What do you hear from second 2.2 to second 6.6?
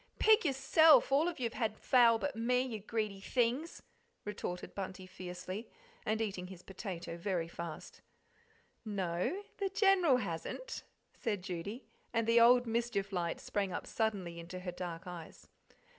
me, you greedy things!" retorted Bunty fiercely, and eating up